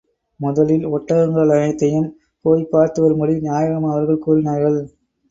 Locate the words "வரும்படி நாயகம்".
3.01-3.83